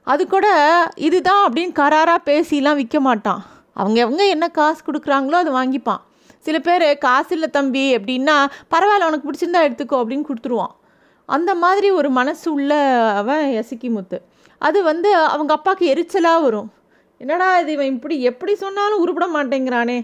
அது 0.03 0.27
கூட 0.27 0.47
இதுதான் 0.95 1.43
அப்படின்னு 1.45 1.73
கராராக 1.81 2.19
பேசிலாம் 2.29 2.79
விற்க 2.81 2.99
மாட்டான். 3.07 3.41
அவங்க 3.73 4.01
அவங்க 4.05 4.25
என்ன 4.35 4.47
காசு 4.47 4.81
கொடுக்குறாங்களோ 4.87 5.39
அதை 5.43 5.53
வாங்கிப்பான். 5.59 6.01
சில 6.47 6.57
பேர் 6.67 6.85
காசு 7.05 7.31
இல்லை 7.37 7.49
தம்பி 7.57 7.85
அப்படின்னா 7.97 8.37
பரவாயில்ல 8.73 9.09
உனக்கு 9.09 9.27
பிடிச்சிருந்தா 9.29 9.61
எடுத்துக்கோ 9.67 9.99
அப்படின்னு 10.01 10.29
கொடுத்துருவான். 10.29 10.73
அந்த 11.29 11.51
மாதிரி 11.63 11.87
ஒரு 11.99 12.09
மனசு 12.17 12.45
உள்ள 12.57 12.73
அவன் 13.21 13.45
எசக்கி 13.61 13.89
முத்து 13.95 14.17
அது 14.67 14.79
வந்து 14.91 15.09
அவங்க 15.33 15.51
அப்பாவுக்கு 15.55 15.85
எரிச்சலாக 15.93 16.43
வரும். 16.45 16.69
என்னடா 17.21 17.47
இது 17.61 17.71
இவன் 17.75 17.91
இப்படி 17.95 18.15
எப்படி 18.29 18.53
சொன்னாலும் 18.63 19.01
உருப்பட 19.03 19.25
மாட்டேங்கிறானே 19.35 19.97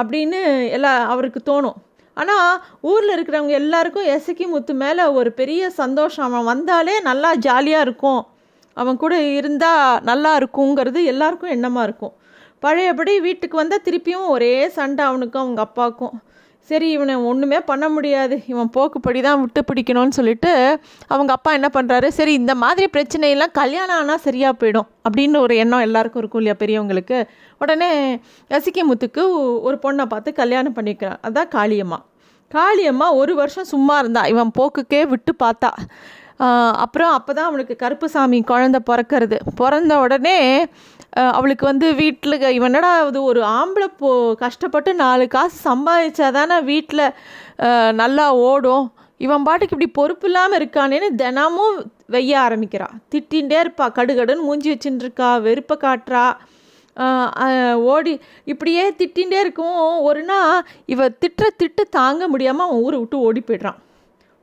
அப்படின்னு 0.00 0.40
எல்லா 0.76 0.92
அவருக்கு 1.12 1.40
தோணும். 1.50 1.78
ஆனால் 2.16 2.60
ஊரில் 2.90 3.14
இருக்கிறவங்க 3.16 3.54
எல்லாருக்கும் 3.62 4.08
எசக்கி 4.16 4.46
முத்து 4.52 4.72
மேலே 4.82 5.04
ஒரு 5.18 5.30
பெரிய 5.40 5.70
சந்தோஷம். 5.80 6.26
அவன் 6.28 6.48
வந்தாலே 6.52 6.94
நல்லா 7.08 7.30
ஜாலியாக 7.46 7.86
இருக்கும். 7.86 8.22
அவன் 8.76 9.00
கூட 9.02 9.14
இருந்தால் 9.38 10.00
நல்லா 10.10 10.32
இருக்குங்கிறது 10.40 11.02
எல்லாருக்கும் 11.12 11.54
எண்ணமாக 11.56 11.86
இருக்கும். 11.88 12.14
பழையபடி 12.64 13.12
வீட்டுக்கு 13.28 13.56
வந்தால் 13.60 13.86
திருப்பியும் 13.86 14.26
ஒரே 14.34 14.52
சண்டை 14.78 15.04
அவனுக்கும் 15.10 15.44
அவங்க 15.44 15.62
அப்பாவுக்கும். 15.66 16.16
சரி 16.70 16.88
இவனை 16.96 17.14
ஒன்றுமே 17.28 17.58
பண்ண 17.68 17.84
முடியாது. 17.94 18.34
இவன் 18.52 18.70
போக்குப்படி 18.74 19.20
தான் 19.26 19.40
விட்டு 19.42 19.60
பிடிக்கணும்னு 19.68 20.16
சொல்லிட்டு 20.18 20.50
அவங்க 21.12 21.30
அப்பா 21.36 21.50
என்ன 21.58 21.68
பண்ணுறாரு 21.76 22.08
சரி 22.18 22.32
இந்த 22.40 22.54
மாதிரி 22.62 22.86
பிரச்சனையெல்லாம் 22.96 23.54
கல்யாணம் 23.60 23.98
ஆனால் 24.00 24.22
சரியாக 24.26 24.54
போயிடும் 24.60 24.88
அப்படின்னு 25.06 25.40
ஒரு 25.46 25.54
எண்ணம் 25.62 25.84
எல்லாருக்கும் 25.86 26.22
இருக்கும் 26.22 26.40
இல்லையா 26.42 26.56
பெரியவங்களுக்கு? 26.62 27.18
உடனே 27.62 27.90
ரசிக்க 28.54 28.84
முத்துக்கு 28.90 29.24
ஒரு 29.68 29.78
பொண்ணை 29.86 30.06
பார்த்து 30.12 30.38
கல்யாணம் 30.42 30.76
பண்ணிக்கிறான். 30.78 31.20
அதான் 31.28 31.52
காளியம்மா. 31.56 32.00
காளியம்மா 32.56 33.08
ஒரு 33.22 33.34
வருஷம் 33.40 33.70
சும்மா 33.74 33.96
இருந்தா 34.02 34.24
இவன் 34.34 34.56
போக்குக்கே 34.60 35.02
விட்டு 35.14 35.34
பார்த்தா. 35.44 35.72
அப்புறம் 36.84 37.12
அப்போ 37.16 37.32
தான் 37.38 37.48
அவனுக்கு 37.48 37.74
கருப்புசாமி 37.82 38.38
குழந்த 38.50 38.78
பிறக்கிறது. 38.90 39.36
பிறந்த 39.60 39.92
உடனே 40.04 40.38
அவளுக்கு 41.36 41.64
வந்து 41.70 41.86
வீட்டில் 42.00 42.36
இவனடா 42.58 42.90
இது 43.08 43.20
ஒரு 43.30 43.40
ஆம்பளை 43.58 43.88
போ 44.00 44.10
கஷ்டப்பட்டு 44.42 44.90
நாலு 45.02 45.24
காசு 45.34 45.56
சம்பாதிச்சா 45.68 46.28
தானே 46.38 46.56
வீட்டில் 46.70 47.04
நல்லா 48.00 48.26
ஓடும். 48.48 48.86
இவன் 49.26 49.46
பாட்டுக்கு 49.46 49.74
இப்படி 49.76 49.90
பொறுப்பு 49.98 50.26
இல்லாமல் 50.28 50.58
இருக்கானேன்னு 50.60 51.08
தினமும் 51.22 51.74
வெய்ய 52.14 52.32
ஆரம்பிக்கிறா. 52.44 52.86
திட்டின்ண்டே 53.12 53.58
இருப்பா 53.62 53.86
கடுகடுன்னு 53.98 54.46
மூஞ்சி 54.48 54.70
வச்சுட்டு 54.72 55.04
இருக்கா 55.06 55.30
வெறுப்பை 55.46 55.76
காட்டுறா. 55.84 56.24
ஓடி 57.92 58.12
இப்படியே 58.52 58.84
திட்டின்ண்டே 59.00 59.38
இருக்கும் 59.44 59.78
ஒரு 60.08 60.22
நாள் 60.30 60.64
இவ 60.94 61.08
திட்டுற 61.22 61.46
திட்டு 61.62 61.82
தாங்க 61.98 62.28
முடியாமல் 62.32 62.66
அவன் 62.66 62.82
ஊரை 62.86 62.98
விட்டு 62.98 63.18
ஓடி 63.26 63.42
போய்ட்றான். 63.48 63.78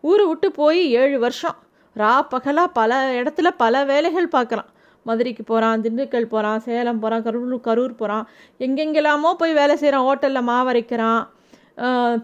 ஊரை 0.04 0.26
விட்டு 0.30 0.50
போய் 0.62 0.82
ஏழு 1.02 1.18
வருஷம். 1.26 1.58
ரா 1.96 2.14
பகலாக 2.34 2.76
பல 2.80 3.00
இடத்துல 3.20 3.50
பல 3.64 3.84
வேலைகள் 3.92 4.34
பார்க்குறான். 4.36 4.72
மதுரைக்கு 5.10 5.44
போகிறான் 5.52 5.84
திண்டுக்கல் 5.86 6.32
போகிறான் 6.34 6.62
சேலம் 6.68 7.02
போகிறான் 7.04 7.26
கரூர் 7.28 7.66
கரூர் 7.68 8.00
போகிறான் 8.02 8.28
எங்கெங்கெல்லாமோ 8.66 9.32
போய் 9.42 9.60
வேலை 9.62 9.76
செய்கிறான் 9.82 10.06
ஹோட்டலில் 10.08 10.50
மாவரைக்கிறான் 10.52 11.24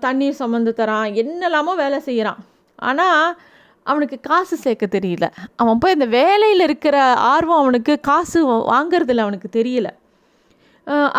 தண்ணீர் 0.05 0.39
சுமந்து 0.41 0.71
தரான். 0.77 1.09
என்னெல்லாமோ 1.21 1.73
வேலை 1.81 1.99
செய்கிறான் 2.07 2.39
ஆனால் 2.89 3.25
அவனுக்கு 3.91 4.17
காசு 4.29 4.55
சேர்க்க 4.63 4.85
தெரியல. 4.95 5.25
அவன் 5.61 5.79
போய் 5.81 5.95
அந்த 5.95 6.07
வேலையில் 6.19 6.63
இருக்கிற 6.67 6.97
ஆர்வம் 7.33 7.61
அவனுக்கு 7.63 7.93
காசு 8.09 8.39
வாங்குறதுல 8.73 9.25
அவனுக்கு 9.25 9.49
தெரியல. 9.59 9.89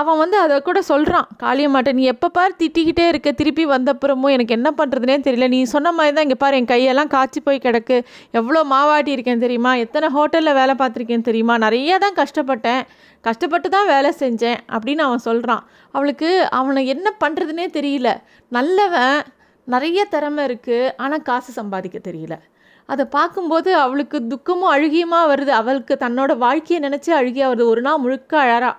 அவன் 0.01 0.19
வந்து 0.21 0.37
அதை 0.45 0.57
கூட 0.67 0.79
சொல்கிறான் 0.89 1.29
காளியம்மாட்ட 1.43 1.91
நீ 1.99 2.03
எப்போ 2.13 2.29
பார் 2.37 2.57
திட்டிக்கிட்டே 2.61 3.05
இருக்க. 3.11 3.29
திருப்பி 3.39 3.65
வந்தப்புறமும் 3.73 4.33
எனக்கு 4.35 4.57
என்ன 4.57 4.71
பண்ணுறதுனே 4.81 5.17
தெரியல. 5.27 5.47
நீ 5.55 5.61
சொன்ன 5.73 5.93
மாதிரி 5.99 6.15
தான் 6.17 6.27
இங்கே 6.27 6.39
பாரு 6.43 6.59
என் 6.61 6.69
கையெல்லாம் 6.73 7.11
காய்ச்சி 7.15 7.41
போய் 7.47 7.63
கிடக்கு. 7.67 7.97
எவ்வளோ 8.41 8.61
மாவாட்டி 8.73 9.11
இருக்கேன் 9.17 9.45
தெரியுமா? 9.45 9.73
எத்தனை 9.85 10.09
ஹோட்டலில் 10.17 10.57
வேலை 10.61 10.75
பார்த்துருக்கேன் 10.83 11.27
தெரியுமா? 11.31 11.57
நிறைய 11.67 11.99
தான் 12.05 12.19
கஷ்டப்பட்டேன். 12.21 12.83
கஷ்டப்பட்டு 13.25 13.71
தான் 13.77 13.89
வேலை 13.95 14.13
செஞ்சேன் 14.23 14.61
அப்படின்னு 14.75 15.05
அவன் 15.09 15.27
சொல்கிறான் 15.29 15.65
அவளுக்கு 15.97 16.31
அவனை 16.61 16.83
என்ன 16.97 17.15
பண்ணுறதுனே 17.25 17.69
தெரியல. 17.79 18.11
நல்லவன் 18.59 19.19
நிறைய 19.69 20.01
திறமை 20.15 20.43
இருக்குது 20.51 20.93
ஆனால் 21.03 21.27
காசு 21.31 21.51
சம்பாதிக்க 21.61 21.99
தெரியல. 22.11 22.35
அதை 22.89 23.05
பார்க்கும்போது 23.19 23.71
அவளுக்கு 23.83 24.19
துக்கமும் 24.33 24.73
அழுகியுமா 24.77 25.21
வருது. 25.33 25.53
அவளுக்கு 25.63 25.95
தன்னோட 26.07 26.33
வாழ்க்கையை 26.47 26.81
நினச்சி 26.89 27.11
அழுகியாக 27.21 27.51
வருது. 27.53 27.67
ஒரு 27.75 27.83
நாள் 27.87 28.03
முழுக்க 28.07 28.35
அழறா. 28.47 28.73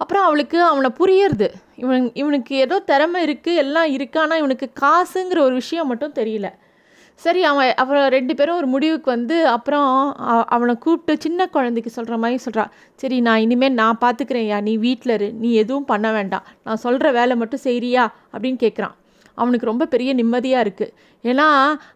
அப்புறம் 0.00 0.24
அவளுக்கு 0.28 0.58
அவனை 0.70 0.90
புரியறது. 1.00 1.48
இவன் 1.82 2.04
இவனுக்கு 2.20 2.54
ஏதோ 2.64 2.76
திறமை 2.90 3.20
இருக்குது 3.26 3.60
எல்லாம் 3.62 3.90
இருக்கு 3.96 4.18
ஆனால் 4.22 4.40
இவனுக்கு 4.42 4.66
காசுங்கிற 4.84 5.38
ஒரு 5.48 5.54
விஷயம் 5.62 5.90
மட்டும் 5.92 6.16
தெரியல. 6.20 6.48
சரி 7.20 7.42
அவன் 7.50 7.70
அப்புறம் 7.82 8.04
ரெண்டு 8.14 8.32
பேரும் 8.38 8.58
ஒரு 8.60 8.68
முடிவுக்கு 8.72 9.08
வந்து 9.14 9.36
அப்புறம் 9.54 9.88
அவனை 10.56 10.74
கூப்பிட்டு 10.84 11.22
சின்ன 11.24 11.46
குழந்தைக்கு 11.54 11.90
சொல்கிற 11.94 12.16
மாதிரி 12.22 12.38
சொல்கிறான் 12.46 12.72
சரி 13.02 13.18
நான் 13.26 13.42
இனிமேல் 13.44 13.78
நான் 13.80 14.02
பார்த்துக்கிறேன்யா 14.04 14.58
நீ 14.68 14.74
வீட்டில் 14.86 15.14
இரு 15.14 15.28
நீ 15.42 15.50
எதுவும் 15.62 15.88
பண்ண 15.92 16.10
வேண்டாம். 16.12 16.46
நான் 16.66 16.82
சொல்கிற 16.86 17.10
வேலை 17.18 17.36
மட்டும் 17.42 17.64
செய்கிறியா 17.64 18.04
அப்படின்னு 18.34 18.60
கேட்குறான் 18.64 18.96
அவனுக்கு 19.40 19.70
ரொம்ப 19.70 19.84
பெரிய 19.92 20.10
நிம்மதியாக 20.20 20.64
இருக்குது 20.66 20.92
ஏன்னா 21.24 21.46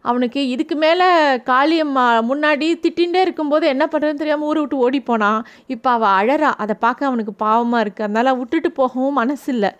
அவனுக்கு 0.08 0.48
இதுக்கு 0.48 0.76
மேலே 0.76 1.06
காளியம்மா 1.50 2.06
முன்னாடி 2.30 2.68
திட்டின்ண்டே 2.84 3.20
இருக்கும்போது 3.26 3.66
என்ன 3.66 3.84
பண்ணுறதுன்னு 3.92 4.22
தெரியாமல் 4.22 4.48
ஊரை 4.50 4.60
விட்டு 4.60 4.82
ஓடி 4.84 5.00
போனான் 5.00 5.40
இப்போ 5.74 5.90
அவள் 5.90 6.14
அழறா. 6.20 6.50
அதை 6.62 6.76
பார்க்க 6.84 7.10
அவனுக்கு 7.10 7.32
பாவமாக 7.44 7.84
இருக்குது 7.84 8.06
அதனால் 8.08 8.36
விட்டுட்டு 8.40 8.70
போகவும் 8.80 9.18
மனசு 9.20 9.48
இல்லை 9.54 9.72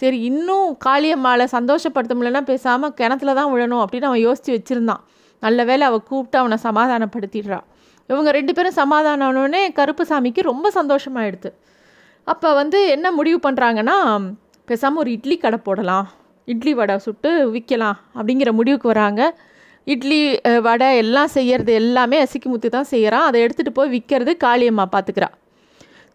சரி 0.00 0.18
இன்னும் 0.30 0.68
காளியம்மாவை 0.86 1.46
சந்தோஷப்படுத்த 1.56 2.14
முடியலன்னா 2.18 2.44
பேசாமல் 2.52 2.94
கிணத்துல 3.00 3.34
தான் 3.40 3.50
விழணும் 3.54 3.82
அப்படின்னு 3.84 4.08
அவன் 4.10 4.24
யோசித்து 4.28 4.56
வச்சுருந்தான். 4.56 5.02
நல்ல 5.42 5.64
வேளை 5.64 5.84
அவள் 5.90 6.08
கூப்பிட்டு 6.08 6.38
அவனை 6.38 6.56
சமாதானப்படுத்திடுறான் 6.68 7.66
இவங்க 8.10 8.30
ரெண்டு 8.30 8.52
பேரும் 8.56 8.78
சமாதானம் 8.82 9.36
கருப்பு 9.36 9.76
கருப்புசாமிக்கு 9.78 10.40
ரொம்ப 10.50 10.70
சந்தோஷமாயிடுது. 10.80 11.50
அப்போ 12.24 12.48
வந்து 12.54 12.78
என்ன 12.96 13.06
முடிவு 13.18 13.38
பண்ணுறாங்கன்னா 13.46 13.96
பேசாமல் 14.68 15.00
ஒரு 15.02 15.10
இட்லி 15.16 15.36
கடை 15.36 15.58
போடலாம். 15.68 16.06
இட்லி 16.48 16.72
வடை 16.74 16.96
சுட்டு 17.06 17.30
விற்கலாம் 17.54 17.98
அப்படிங்கிற 18.18 18.50
முடிவுக்கு 18.58 18.88
வராங்க. 18.92 19.22
இட்லி 19.86 20.18
வடை 20.66 20.90
எல்லாம் 21.02 21.32
செய்கிறது 21.36 21.72
எல்லாமே 21.80 22.18
அசிக்குமுத்து 22.24 22.68
தான் 22.74 22.90
செய்கிறான் 22.92 23.26
அதை 23.28 23.38
எடுத்துகிட்டு 23.44 23.78
போய் 23.78 23.94
விற்கிறது 23.94 24.32
காளியம்மா 24.44 24.84
பார்த்துக்கிறா 24.94 25.28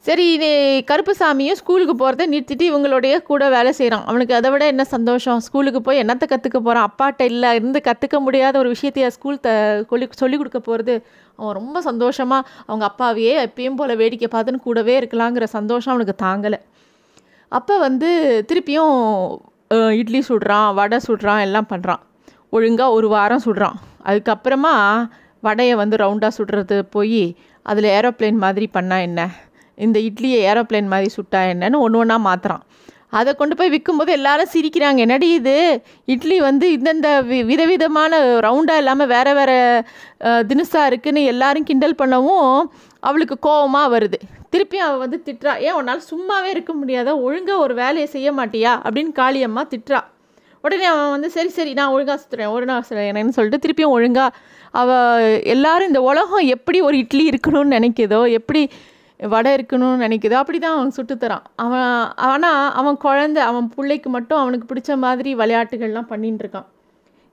சரி 0.05 0.25
இது 0.33 0.49
கருப்புசாமியும் 0.89 1.57
ஸ்கூலுக்கு 1.59 1.93
போகிறத 2.01 2.25
நிறுத்திட்டு 2.33 2.65
இவங்களுடைய 2.69 3.13
கூட 3.29 3.43
வேலை 3.55 3.71
செய்கிறான் 3.79 4.05
அவனுக்கு 4.09 4.33
அதை 4.37 4.49
விட 4.51 4.63
என்ன 4.73 4.83
சந்தோஷம்? 4.93 5.39
ஸ்கூலுக்கு 5.47 5.79
போய் 5.87 6.01
என்னத்தை 6.03 6.27
கற்றுக்க 6.33 6.59
போகிறான் 6.59 6.87
அப்பாட்ட 6.89 7.25
இல்லை 7.31 7.49
இருந்து 7.57 7.79
கற்றுக்க 7.87 8.19
முடியாத 8.25 8.55
ஒரு 8.59 8.69
விஷயத்தைய 8.75 9.07
ஸ்கூல் 9.17 9.41
த 9.47 9.49
சொல்லி 9.89 10.07
சொல்லிக் 10.21 10.41
கொடுக்க 10.41 10.61
போகிறது 10.69 10.95
அவன் 11.39 11.57
ரொம்ப 11.59 11.81
சந்தோஷமாக 11.89 12.47
அவங்க 12.67 12.85
அப்பாவையே 12.91 13.35
எப்பயும் 13.47 13.77
போல் 13.81 13.99
வேடிக்கை 14.03 14.29
பார்த்துன்னு 14.35 14.65
கூடவே 14.67 14.95
இருக்கலாங்கிற 15.01 15.47
சந்தோஷம் 15.57 15.93
அவனுக்கு 15.93 16.15
தாங்கலை. 16.25 16.59
அப்போ 17.51 17.75
வந்து 17.87 18.09
திருப்பியும் 18.49 18.95
இட்லி 19.99 20.19
சுடுறான் 20.27 20.69
வடை 20.77 20.97
சுடுறான் 21.07 21.41
எல்லாம் 21.47 21.67
பண்ணுறான் 21.71 22.03
ஒழுங்காக 22.55 22.95
ஒரு 22.97 23.07
வாரம் 23.15 23.43
சுடுறான். 23.45 23.75
அதுக்கப்புறமா 24.09 24.73
வடையை 25.47 25.75
வந்து 25.81 25.95
ரவுண்டாக 26.01 26.37
சுடுறது 26.37 26.77
போய் 26.95 27.23
அதில் 27.65 27.87
ஏரோப்ளேன் 27.97 28.39
மாதிரி 28.43 28.67
பண்ணால் 28.77 29.05
என்ன? 29.07 29.21
இந்த 29.85 29.97
இட்லியை 30.07 30.39
ஏரோப்ளேன் 30.51 30.89
மாதிரி 30.93 31.09
சுட்டா 31.17 31.41
என்னன்னு 31.51 31.83
ஒன்று 31.85 31.99
ஒன்றா 32.01 32.17
மாற்றுறான் 32.27 32.63
அதை 33.19 33.31
கொண்டு 33.35 33.55
போய் 33.59 33.71
விற்கும்போது 33.73 34.11
எல்லாரும் 34.17 34.51
சிரிக்கிறாங்க. 34.55 34.99
என்னடி 35.05 35.27
இது? 35.37 35.55
இட்லி 36.13 36.35
வந்து 36.47 36.65
இந்தந்த 36.77 37.09
வி 37.29 37.39
விதவிதமான 37.51 38.19
ரவுண்டாக 38.47 38.81
இல்லாமல் 38.83 39.11
வேறு 39.13 39.31
வேறு 39.39 39.57
தினுசாக 40.49 40.89
இருக்குதுன்னு 40.89 41.23
எல்லாரும் 41.33 41.67
கிண்டல் 41.69 41.99
பண்ணவும் 42.01 42.51
அவளுக்கு 43.09 43.37
கோவமாக 43.47 43.93
வருது. 43.95 44.19
திருப்பி 44.53 44.77
அவள் 44.77 45.01
வந்து 45.03 45.17
திட்டுறா 45.25 45.53
ஏன் 45.67 45.77
உன்னால் 45.79 46.07
சும்மாவே 46.11 46.49
இருக்க 46.55 46.73
முடியாத? 46.73 47.09
ஒழுங்காக 47.17 47.63
ஒரு 47.65 47.73
வேலையை 47.73 48.07
செய்ய 48.15 48.29
மாட்டியா? 48.31 48.71
அப்படின்னு 48.85 49.11
காளியம்மா 49.21 49.63
திட்டுறா. 49.73 50.01
உடனே 50.63 50.85
அவன் 50.85 51.09
வந்து 51.09 51.29
சரி 51.29 51.49
சரி 51.49 51.73
நான் 51.73 51.91
ஒழுங்காக 51.95 52.19
சுற்றுறேன் 52.21 52.53
ஒரு 52.55 52.65
நாள் 52.65 52.85
சுற்றுறேன்னு 52.87 53.35
சொல்லிட்டு 53.37 53.63
திருப்பியும் 53.65 53.95
ஒழுங்காக 53.97 54.35
அவள் 54.71 55.43
எல்லாரும் 55.53 55.87
இந்த 55.87 56.01
உலகம் 56.01 56.47
எப்படி 56.55 56.79
ஒரு 56.81 56.97
இட்லி 56.97 57.23
இருக்கணும்னு 57.29 57.75
நினைக்கிதோ 57.77 58.19
எப்படி 58.39 58.61
வடை 59.19 59.51
இருக்கணும்னு 59.57 60.03
நினைக்கிதோ 60.05 60.35
அப்படி 60.41 60.59
தான் 60.59 60.75
அவன் 60.77 60.93
சுட்டுத்தரான் 60.97 61.45
அவன் 61.63 61.87
ஆனால் 62.29 62.73
அவன் 62.79 62.97
குழந்தை 62.97 63.41
அவன் 63.43 63.69
பிள்ளைக்கு 63.75 64.09
மட்டும் 64.09 64.41
அவனுக்கு 64.41 64.67
பிடிச்ச 64.71 64.97
மாதிரி 64.97 65.31
விளையாட்டுகள்லாம் 65.35 66.11
பண்ணின்னு 66.11 66.41
இருக்கான். 66.43 66.67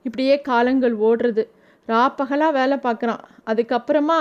இப்படியே 0.05 0.35
காலங்கள் 0.41 0.95
ஓடுறது. 1.07 1.43
ராப்பகலாக 1.87 2.51
வேலை 2.51 2.77
பார்க்குறான். 2.83 3.21
அதுக்கப்புறமா 3.45 4.19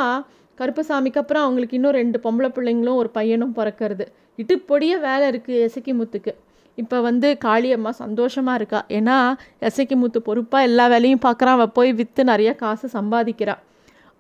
கருப்பசாமிக்கு 0.58 1.20
அப்புறம் 1.22 1.44
அவங்களுக்கு 1.46 1.76
இன்னும் 1.78 1.96
ரெண்டு 2.00 2.20
பொம்பளை 2.24 2.50
பிள்ளைங்களும் 2.56 2.98
ஒரு 3.02 3.10
பையனும் 3.10 3.54
பிறக்கறது. 3.56 4.06
இட்டுப்பொடிய 4.40 4.92
வேலை 5.06 5.24
இருக்குது 5.32 5.62
எசக்கி 5.66 5.92
முத்துக்கு 6.00 6.34
இப்போ 6.74 6.96
வந்து 7.00 7.28
காளியம்மா 7.44 7.88
சந்தோஷமாக 7.88 8.58
இருக்கா? 8.60 8.80
ஏன்னா 8.88 9.16
எசக்கி 9.60 9.96
முத்து 10.00 10.18
பொறுப்பாக 10.22 10.68
எல்லா 10.68 10.86
வேலையும் 10.86 11.22
பார்க்குறான் 11.26 11.56
அவள் 11.58 11.74
போய் 11.78 11.92
விற்று 11.92 12.24
நிறைய 12.24 12.50
காசு 12.54 12.88
சம்பாதிக்கிறாள் 12.98 13.62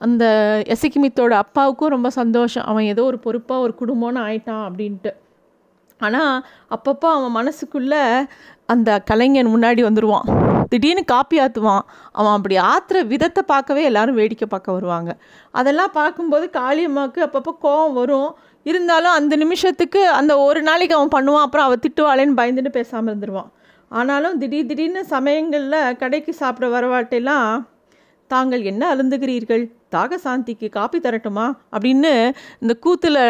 அந்த 0.00 0.24
எசக்கி 0.74 0.98
முத்தோட 1.02 1.34
அப்பாவுக்கும் 1.44 1.94
ரொம்ப 1.96 2.08
சந்தோஷம். 2.10 2.64
அவன் 2.64 2.88
ஏதோ 2.92 3.04
ஒரு 3.04 3.18
பொறுப்பாக 3.18 3.64
ஒரு 3.66 3.74
குடும்பம்னு 3.80 4.20
ஆயிட்டான் 4.26 4.64
அப்படின்ட்டு. 4.68 5.12
ஆனால் 6.00 6.34
அப்பப்போ 6.76 7.08
அவன் 7.16 7.36
மனசுக்குள்ளே 7.38 8.02
அந்த 8.72 8.98
கலைஞன் 9.10 9.52
முன்னாடி 9.54 9.82
வந்துடுவான் 9.88 10.26
திடீர்னு 10.76 11.04
காப்பி 11.14 11.36
ஆற்றுவான் 11.44 11.84
அவன் 12.18 12.34
அப்படி 12.38 12.56
ஆற்றுற 12.70 13.04
விதத்தை 13.12 13.44
பார்க்கவே 13.52 13.82
எல்லாரும் 13.90 14.18
வேடிக்கை 14.20 14.48
பார்க்க 14.54 14.78
வருவாங்க. 14.78 15.10
அதெல்லாம் 15.60 15.92
பார்க்கும்போது 16.00 16.48
காளியம்மாவுக்கு 16.58 17.20
அப்பப்போ 17.26 17.54
கோவம் 17.66 17.96
வரும். 18.00 18.30
இருந்தாலும் 18.66 19.14
அந்த 19.18 19.34
நிமிஷத்துக்கு 19.42 20.00
அந்த 20.20 20.32
ஒரு 20.46 20.60
நாளைக்கு 20.68 20.96
அவன் 20.98 21.14
பண்ணுவான். 21.16 21.46
அப்புறம் 21.46 21.66
அவள் 21.68 21.84
திட்டுவாளேன்னு 21.84 22.38
பயந்துட்டு 22.40 22.72
பேசாமல் 22.78 23.10
இருந்துருவான். 23.10 23.50
ஆனாலும் 23.90 24.38
திடீர் 24.42 24.68
திடீர்னு 24.70 25.02
சமயங்களில் 25.14 25.96
கடைக்கு 26.02 26.32
சாப்பிட 26.40 26.68
வரவாட்டெல்லாம் 26.74 27.50
தாங்கள் 28.30 28.62
என்ன 28.70 28.82
அருந்துகிறீர்கள் 28.92 29.64
தாக 29.94 30.16
சாந்திக்கு 30.24 30.68
காப்பி 30.76 30.98
தரட்டுமா? 31.04 31.44
அப்படின்னு 31.74 32.12
இந்த 32.62 32.74
கூத்தில் 32.84 33.20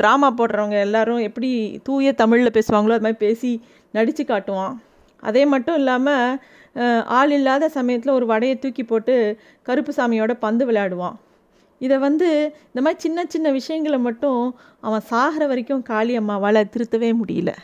ட்ராமா 0.00 0.28
போடுறவங்க 0.38 0.78
எல்லாரும் 0.86 1.22
எப்படி 1.28 1.50
தூய 1.86 2.12
தமிழில் 2.20 2.56
பேசுவாங்களோ 2.56 2.96
அது 2.96 3.06
மாதிரி 3.06 3.22
பேசி 3.26 3.52
நடித்து 3.96 4.24
காட்டுவான். 4.24 4.74
அதே 5.22 5.42
மட்டும் 5.52 5.78
இல்லாமல் 5.80 6.36
ஆள் 7.04 7.30
இல்லாத 7.30 7.68
சமயத்தில் 7.68 8.12
ஒரு 8.12 8.26
வடையை 8.26 8.58
தூக்கி 8.58 8.84
போட்டு 8.84 9.38
கருப்பு 9.62 9.92
சாமியோட 9.96 10.32
பந்து 10.32 10.70
விளையாடுவான். 10.70 11.14
இதை 11.78 11.98
வந்து 11.98 12.44
இந்த 12.66 12.80
மாதிரி 12.80 13.00
சின்ன 13.00 13.24
சின்ன 13.28 13.50
விஷயங்களை 13.50 13.98
மட்டும் 13.98 14.58
அவன் 14.80 15.00
சாகிற 15.00 15.46
வரைக்கும் 15.46 15.82
காளி 15.82 16.18
அம்மாவால் 16.18 16.64
திருத்தவே 16.76 17.14
முடியல. 17.26 17.56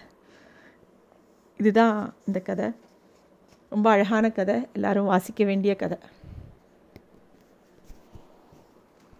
இதுதான் 1.58 2.14
இந்த 2.26 2.40
கதை. 2.40 2.70
ரொம்ப 3.70 3.90
அழகான 3.90 4.30
கதை. 4.30 4.66
எல்லாரும் 4.72 5.04
வாசிக்க 5.04 5.44
வேண்டிய 5.44 5.74
கதை. 5.74 5.98